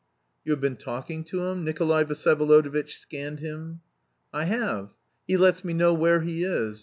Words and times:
"You 0.43 0.51
have 0.53 0.59
been 0.61 0.77
talking 0.77 1.23
to 1.25 1.45
him?" 1.45 1.63
Nikolay 1.63 2.05
Vsyevolodovitch 2.05 2.93
scanned 2.97 3.39
him. 3.39 3.81
"I 4.33 4.45
have. 4.45 4.95
He 5.27 5.37
lets 5.37 5.63
me 5.63 5.73
know 5.73 5.93
where 5.93 6.21
he 6.21 6.43
is. 6.43 6.79